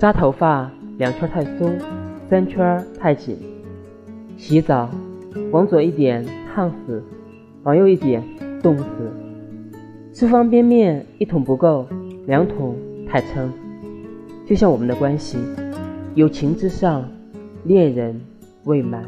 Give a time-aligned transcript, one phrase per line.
[0.00, 1.76] 扎头发两圈太松
[2.26, 3.36] 三圈太紧。
[4.38, 4.88] 洗澡
[5.50, 7.04] 往左一点烫死
[7.64, 8.24] 往右一点
[8.62, 8.86] 冻死。
[10.14, 11.86] 吃方便面一桶不够
[12.26, 12.74] 两桶
[13.06, 13.52] 太撑。
[14.46, 15.36] 就像我们的关系
[16.14, 17.06] 友情之上
[17.64, 18.18] 恋人
[18.64, 19.04] 未满。